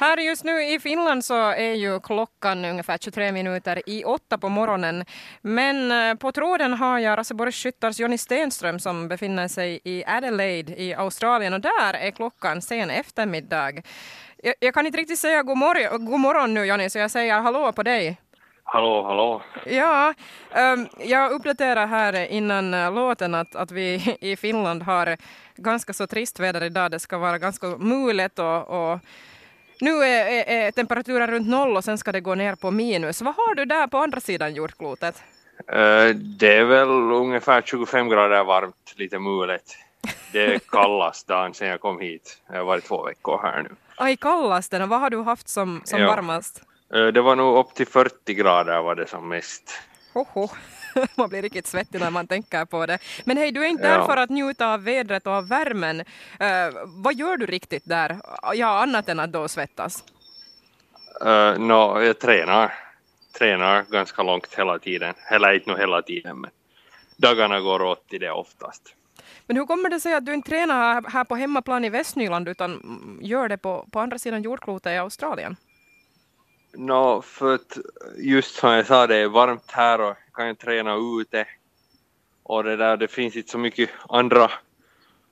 [0.00, 4.48] Här just nu i Finland så är ju klockan ungefär 23 minuter i åtta på
[4.48, 5.04] morgonen.
[5.40, 10.70] Men eh, på tråden har jag Raseborgs Skyttars Jonny Stenström som befinner sig i Adelaide
[10.70, 13.72] i Australien och där är klockan sen eftermiddag.
[14.42, 17.40] Jag, jag kan inte riktigt säga god morgon, god morgon nu Jonny så jag säger
[17.40, 18.20] hallå på dig.
[18.64, 19.42] Hallå, hallå.
[19.66, 20.14] Ja,
[20.56, 25.16] um, jag uppdaterar här innan uh, låten att, att vi i Finland har
[25.56, 26.90] ganska så trist väder idag.
[26.90, 28.98] Det ska vara ganska mulet och, och
[29.80, 33.22] nu är, är, temperaturen runt noll och sen ska det gå ner på minus.
[33.22, 35.22] Vad har du där på andra sidan jordklotet?
[35.72, 39.76] Uh, det är väl ungefär 25 grader varmt, lite mulet.
[40.32, 42.42] Det är kallast dagen sedan jag kom hit.
[42.48, 43.70] Jag har varit två veckor här nu.
[43.96, 46.06] Aj, kallaste, vad har du haft som, som ja.
[46.06, 46.62] varmast?
[46.94, 49.82] Uh, det var nog upp till 40 grader var det som mest.
[50.12, 50.48] Hoho.
[51.14, 52.98] man blir riktigt svettig när man tänker på det.
[53.24, 56.00] Men hej, du är inte där för att njuta av vädret och av värmen.
[56.00, 58.20] Uh, vad gör du riktigt där?
[58.54, 60.04] Ja, annat än att då svettas.
[61.24, 62.74] Uh, no, jag tränar.
[63.38, 65.14] Tränar ganska långt hela tiden.
[65.30, 66.50] Eller inte hela tiden, men
[67.16, 68.94] dagarna går åt till det oftast.
[69.46, 73.18] Men hur kommer det sig att du inte tränar här på hemmaplan i Västnyland utan
[73.22, 75.56] gör det på, på andra sidan jordklotet i Australien?
[76.72, 77.78] No, för att
[78.16, 81.46] just som jag sa, det är varmt här och kan jag träna ute.
[82.42, 84.50] Och det där, det finns inte så mycket andra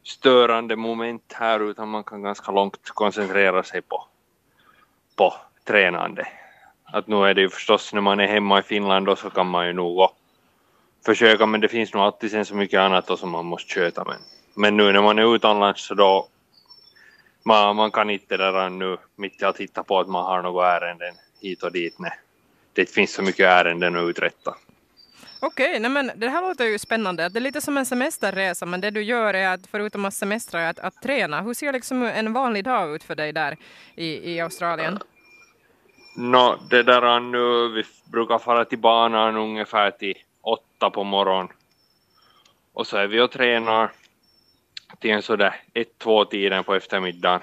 [0.03, 4.05] störande moment här utan man kan ganska långt koncentrera sig på,
[5.17, 5.35] på
[5.65, 6.29] tränande.
[6.85, 9.47] Att nu är det ju förstås när man är hemma i Finland då så kan
[9.47, 10.11] man ju nog
[11.07, 14.05] försöka men det finns nog alltid sen så mycket annat då som man måste köta
[14.05, 14.19] men,
[14.55, 16.29] men nu när man är utomlands så då
[17.45, 20.77] man, man kan inte där nu mitt i att titta på att man har några
[20.77, 22.15] ärenden hit och dit när
[22.73, 24.57] det finns så mycket ärenden att uträtta.
[25.41, 27.29] Okej, okay, men det här låter ju spännande.
[27.29, 30.69] Det är lite som en semesterresa, men det du gör är att förutom att semestra
[30.69, 31.43] att, att träna.
[31.43, 33.57] Hur ser liksom en vanlig dag ut för dig där
[33.95, 34.99] i, i Australien?
[36.17, 41.49] No, det där nu, vi brukar fara till banan ungefär till åtta på morgonen.
[42.73, 43.91] Och så är vi och tränar
[45.01, 47.41] till en sådär ett-två tiden på eftermiddagen.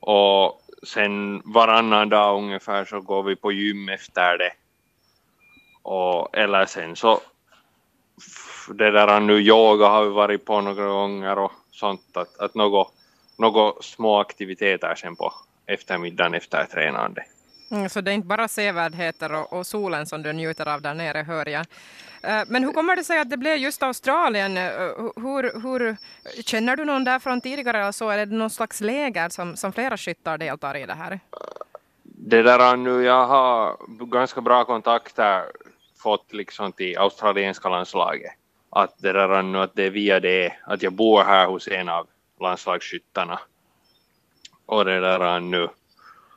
[0.00, 4.52] Och sen varannan dag ungefär så går vi på gym efter det.
[5.88, 7.20] Och, eller sen så
[8.74, 12.92] det där nu yoga har vi varit på några gånger och sånt att, att något,
[13.38, 15.32] något små aktiviteter sen på
[15.66, 17.24] eftermiddagen efter tränande.
[17.70, 20.94] Mm, så det är inte bara sevärdheter och, och, solen som du njuter av där
[20.94, 21.66] nere hör jag.
[22.22, 24.56] Eh, men hur kommer det sig att det blev just Australien?
[24.56, 24.72] Eh,
[25.16, 25.96] hur, hur,
[26.42, 28.10] känner du någon därifrån tidigare eller så?
[28.10, 31.20] Är det någon slags läger som, som flera skyttar deltar i det här?
[32.02, 35.44] Det där nu, jag har ganska bra kontakter
[36.08, 38.32] fått liksom till australienska landslaget.
[38.70, 41.88] Att det där nu, att det är via det, att jag bor här hos en
[41.88, 42.06] av
[42.40, 43.40] landslagsskyttarna.
[44.66, 45.68] Och det där nu,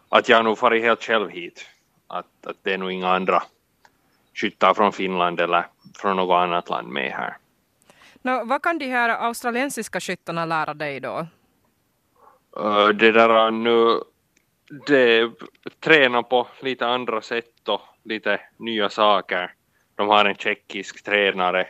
[0.10, 1.66] att jag har nog farit helt själv hit.
[2.08, 3.44] Att, att det är nog inga andra
[4.34, 5.68] skyttar från Finland eller
[5.98, 7.38] från något annat land med här.
[8.22, 11.28] No, vad kan de här australiensiska skyttarna lära dig då?
[12.60, 14.00] Uh, det där nu,
[14.88, 15.32] det
[15.80, 19.54] träna på lite andra sätt och lite nya saker.
[20.02, 21.68] De har en tjeckisk tränare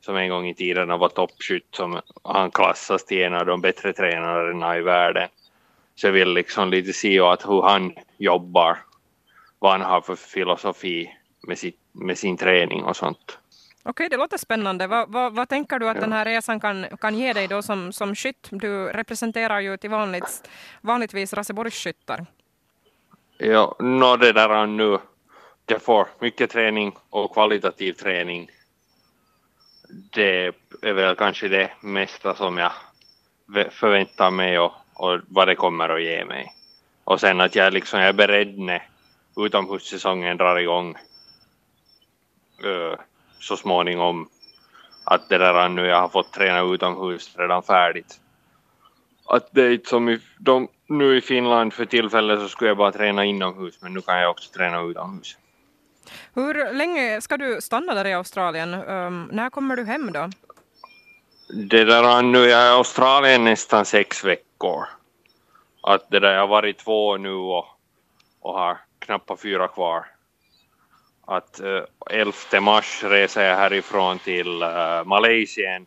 [0.00, 3.92] som en gång i tiden var toppskytt som han klassas till en av de bättre
[3.92, 5.28] tränarna i världen.
[5.94, 8.78] Så jag vill liksom lite se att hur han jobbar,
[9.58, 11.10] vad han har för filosofi
[11.46, 13.38] med, sitt, med sin träning och sånt.
[13.82, 14.86] Okej, det låter spännande.
[14.86, 16.00] Vad, vad, vad tänker du att ja.
[16.00, 18.48] den här resan kan, kan ge dig då som, som skytt?
[18.50, 20.48] Du representerar ju till vanligt,
[20.80, 22.26] vanligtvis Raseborgsskyttar.
[23.38, 24.98] Ja, no, det där nu.
[25.70, 28.50] Jag får mycket träning och kvalitativ träning.
[30.10, 32.72] Det är väl kanske det mesta som jag
[33.70, 36.52] förväntar mig och, och vad det kommer att ge mig.
[37.04, 38.88] Och sen att jag, liksom, jag är beredd när
[39.36, 40.96] utomhussäsongen drar igång
[42.64, 42.94] uh,
[43.38, 44.28] så småningom.
[45.04, 48.20] Att det där nu, jag har fått träna utomhus redan färdigt.
[49.26, 52.76] Att det är inte som i, de, nu i Finland för tillfället så skulle jag
[52.76, 55.36] bara träna inomhus men nu kan jag också träna utomhus.
[56.34, 58.74] Hur länge ska du stanna där i Australien?
[58.74, 60.30] Um, när kommer du hem då?
[61.48, 64.86] Det där nu, jag är i Australien nästan sex veckor.
[65.82, 67.66] Att det där, jag har varit två nu och,
[68.40, 70.06] och har knappt fyra kvar.
[71.26, 75.80] Att eh, uh, 11 mars reser jag härifrån till uh, Malaysia,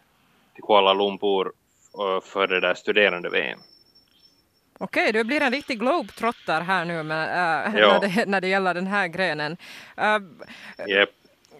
[0.53, 3.59] till Kuala Lumpur uh, för det där studerande VM.
[4.83, 8.73] Okej, du blir en riktig globetrotter här nu med, uh, när, det, när det gäller
[8.73, 9.57] den här grenen.
[9.97, 11.09] Uh, yep.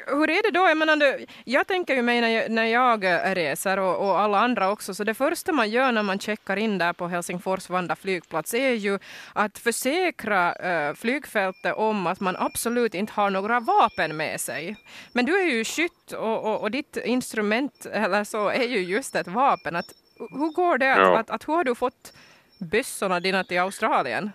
[0.08, 0.68] hur är det då?
[0.68, 3.06] Jag, menar, jag tänker ju mig när jag, när jag
[3.38, 6.78] reser och, och, alla andra också, så det första man gör när man checkar in
[6.78, 9.00] där på Helsingfors Vanda flygplats är ju
[9.34, 14.76] att försäkra uh, flygfältet om att man absolut inte har några vapen med sig.
[15.14, 19.16] Men du är ju skytt och, och, och ditt instrument eller så är ju just
[19.16, 19.76] ett vapen.
[19.76, 20.94] Att, hur går det?
[20.94, 21.20] Att, ja.
[21.20, 22.14] att, att, hur har du fått
[22.62, 24.32] bössorna dina till Australien?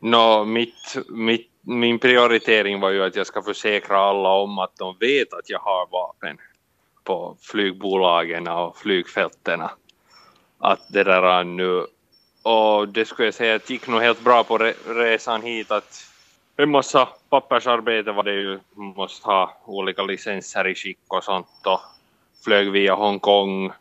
[0.00, 4.96] No, mitt, mitt min prioritering var ju att jag ska försäkra alla om att de
[5.00, 6.38] vet att jag har vapen
[7.04, 9.60] på flygbolagen och flygfälten.
[10.58, 11.86] Att det där nu,
[12.42, 16.04] och det skulle jag säga att gick nog helt bra på resan hit att
[16.56, 21.80] en massa pappersarbete var det ju, måste ha olika licenser i skick och sånt och
[22.44, 23.72] flög via Hongkong.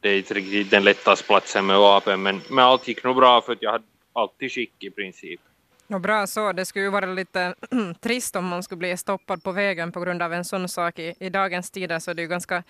[0.00, 3.40] Det är inte riktigt den lättaste platsen med vapen men, men allt gick nog bra
[3.40, 5.40] för att jag hade alltid skick i princip.
[5.86, 7.54] Och bra så, det skulle ju vara lite
[8.00, 10.98] trist om man skulle bli stoppad på vägen på grund av en sån sak.
[10.98, 12.62] I, i dagens tider så är det ju ganska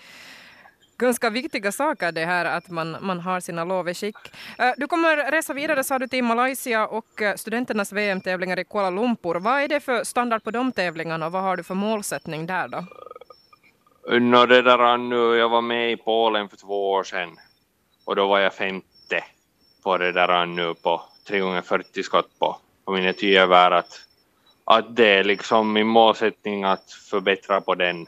[1.00, 4.16] ganska viktiga saker det här att man, man har sina lov i skick.
[4.58, 8.90] Eh, du kommer resa vidare sa du till Malaysia och eh, studenternas VM-tävlingar i Kuala
[8.90, 9.34] Lumpur.
[9.34, 12.68] Vad är det för standard på de tävlingarna och vad har du för målsättning där
[12.68, 12.84] då?
[14.18, 17.38] No, det där nu, jag var med i Polen för två år sedan
[18.04, 19.24] och då var jag femte
[19.82, 24.00] på det där nu på 3 gånger 40 skott på på min etygevär att,
[24.64, 28.06] att det är liksom min målsättning att förbättra på den,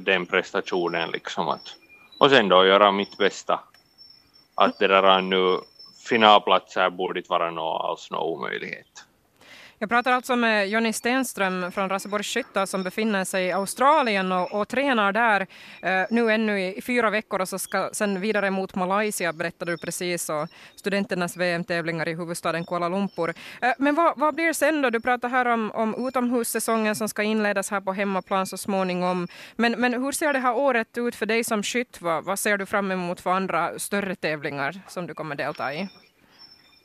[0.00, 1.74] den prestationen liksom att,
[2.20, 3.60] och sen då göra mitt bästa.
[4.54, 5.60] Att det där nu
[6.08, 9.04] finalplatser borde inte vara något alls någon omöjlighet.
[9.80, 14.52] Jag pratar alltså med Jonny Stenström från Raseborgs Skyttar som befinner sig i Australien och,
[14.52, 15.46] och tränar där
[15.82, 19.72] eh, nu ännu i, i, fyra veckor och så ska sen vidare mot Malaysia berättade
[19.72, 23.34] du precis och studenternas VM-tävlingar i huvudstaden Kuala Lumpur.
[23.62, 24.90] Eh, men vad, vad, blir sen då?
[24.90, 29.28] Du pratar här om, om utomhussäsongen som ska inledas här på hemmaplan så småningom.
[29.56, 32.00] Men, men hur ser det här året ut för dig som skytt?
[32.00, 35.88] Vad, vad ser du fram emot för andra större tävlingar som du kommer delta i?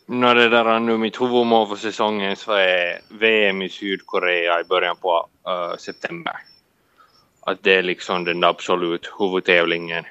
[0.06, 4.96] När det där nu mitt huvudmål för säsongen så är VM i Sydkorea i början
[4.96, 6.34] på uh, september.
[7.42, 10.06] Att det är liksom den absolut huvudtävlingen.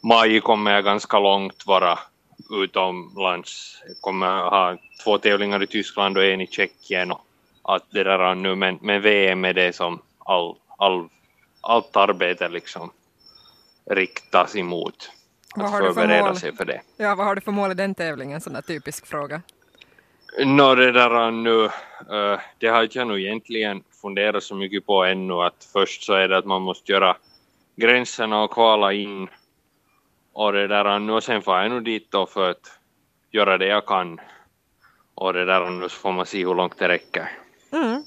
[0.00, 1.98] Maj kommer jag ganska långt vara
[2.50, 3.82] utomlands.
[3.86, 7.12] Jag kommer ha två tävlingar i Tyskland och en i Tjeckien.
[7.12, 7.24] Och
[7.62, 11.08] att det där nu, men, men VM är det som all, all,
[11.60, 12.90] allt arbete liksom
[13.90, 15.10] riktas emot
[15.54, 16.36] vad har du för mål?
[16.36, 16.80] sig för det.
[16.96, 18.40] Ja, vad har du för mål i den tävlingen?
[18.40, 19.42] Sån där typisk fråga.
[20.44, 25.34] Nå, det där nu, uh, det har jag nog egentligen funderat så mycket på ännu
[25.34, 27.16] att först så är det att man måste göra
[27.76, 29.28] gränserna och kvala in
[30.32, 32.78] och det där nu, och sen får jag nog dit då för att
[33.30, 34.20] göra det jag kan
[35.14, 37.30] och det där nu så får man se hur långt det räcker.
[37.72, 38.04] Mm.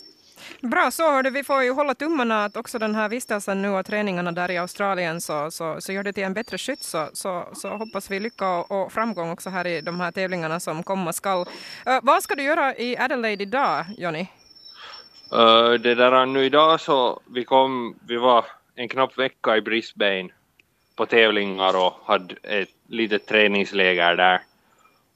[0.62, 3.86] Bra, så hörde vi får ju hålla tummarna att också den här vistelsen nu och
[3.86, 7.48] träningarna där i Australien så, så, så gör det till en bättre skytt så, så,
[7.54, 11.14] så hoppas vi lycka och, och, framgång också här i de här tävlingarna som komma
[11.14, 11.42] skall.
[11.42, 14.28] Uh, vad ska du göra i Adelaide idag, Jonny?
[15.34, 18.46] Uh, det där nu idag så vi kom, vi var
[18.76, 20.30] en knapp vecka i Brisbane
[20.96, 24.42] på tävlingar och hade ett litet träningsläger där.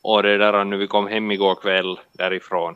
[0.01, 2.75] Och det där nu vi kom hem igår kväll därifrån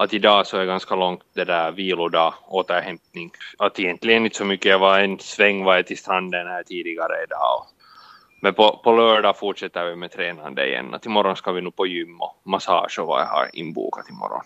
[0.00, 3.30] att idag så är ganska långt det där vilodag, återhämtning.
[3.58, 7.22] Att egentligen inte så mycket, jag var en sväng var jag till stranden här tidigare
[7.24, 7.66] idag.
[8.42, 10.94] Men på, på lördag fortsätter vi med tränande igen.
[10.94, 14.38] Att imorgon ska vi nog på gym och massage och vad jag har inbokat imorgon.